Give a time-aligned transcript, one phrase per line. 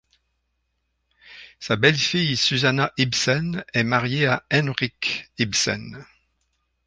[1.59, 6.03] Sa belle-fille, Suzannah Ibsen, est mariée à Henrik Ibsen.